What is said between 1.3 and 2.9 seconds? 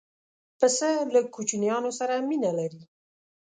کوچنیانو سره مینه لري.